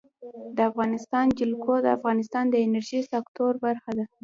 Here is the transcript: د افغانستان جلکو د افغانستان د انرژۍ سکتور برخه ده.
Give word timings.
د 0.55 0.57
افغانستان 0.69 1.25
جلکو 1.39 1.73
د 1.81 1.87
افغانستان 1.97 2.45
د 2.49 2.55
انرژۍ 2.65 3.01
سکتور 3.13 3.53
برخه 3.65 3.91
ده. 3.97 4.05